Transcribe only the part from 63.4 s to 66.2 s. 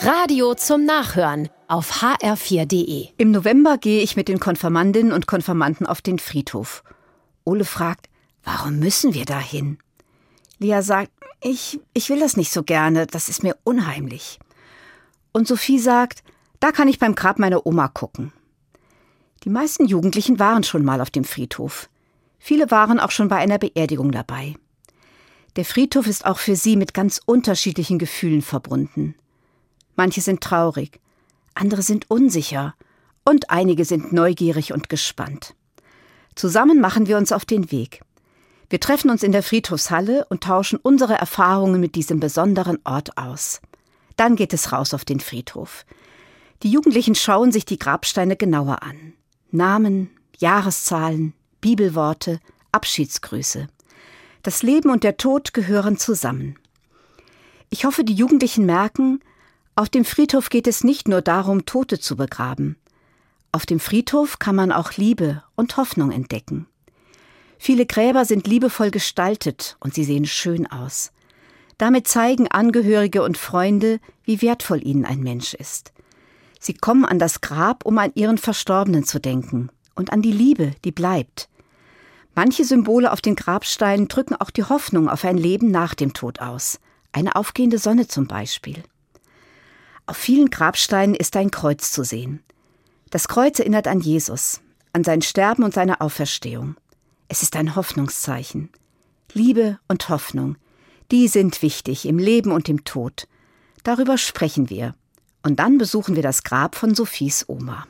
Auf dem Friedhof kann man auch Liebe und Hoffnung